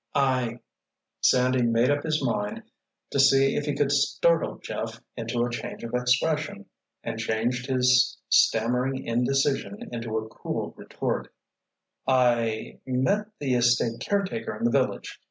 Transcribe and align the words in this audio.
"I—" 0.15 0.61
Sandy 1.21 1.61
made 1.61 1.91
up 1.91 2.01
his 2.03 2.23
mind 2.25 2.63
to 3.11 3.19
see 3.19 3.55
if 3.55 3.67
he 3.67 3.75
could 3.75 3.91
startle 3.91 4.57
Jeff 4.57 4.99
into 5.15 5.45
a 5.45 5.49
change 5.51 5.83
of 5.83 5.93
expression 5.93 6.65
and 7.03 7.19
changed 7.19 7.67
his 7.67 8.17
stammering 8.27 9.05
indecision 9.05 9.89
into 9.91 10.17
a 10.17 10.27
cool 10.27 10.73
retort: 10.75 11.31
"I—met 12.07 13.27
the 13.37 13.53
estate 13.53 13.99
caretaker 13.99 14.57
in 14.57 14.63
the 14.63 14.71
village. 14.71 15.19